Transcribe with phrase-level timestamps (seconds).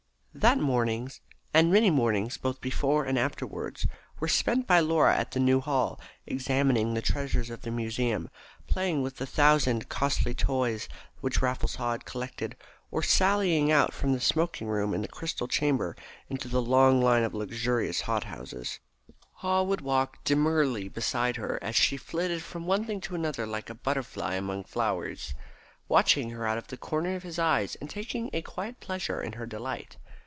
[0.33, 1.11] That morning,
[1.53, 3.85] and many mornings both before and afterwards,
[4.21, 8.29] were spent by Laura at the New Hall examining the treasures of the museum,
[8.65, 10.87] playing with the thousand costly toys
[11.19, 12.55] which Raffles Haw had collected,
[12.91, 15.97] or sallying out from the smoking room in the crystal chamber
[16.29, 18.79] into the long line of luxurious hot houses.
[19.39, 23.69] Haw would walk demurely beside her as she flitted from one thing to another like
[23.69, 25.33] a butterfly among flowers,
[25.89, 29.33] watching her out of the corner of his eyes, and taking a quiet pleasure in
[29.33, 29.97] her delight.